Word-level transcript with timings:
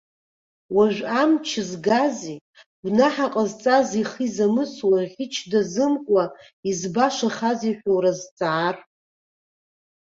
Уажәы 0.75 1.05
амч 1.21 1.47
згази, 1.69 2.37
гәнаҳа 2.81 3.27
ҟазҵаз 3.33 3.89
ихы 4.01 4.21
изамысуа, 4.27 4.99
ӷьыч 5.11 5.35
дазымкуа 5.51 6.23
избашахазеи 6.69 7.75
ҳәа 7.79 7.91
уразҵаар. 7.95 8.75